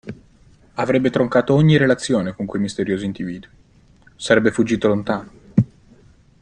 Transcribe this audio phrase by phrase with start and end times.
[0.73, 3.47] Avrebbe troncato ogni relazione con quei misteriosi individui,
[4.15, 5.31] sarebbe fuggito lontano.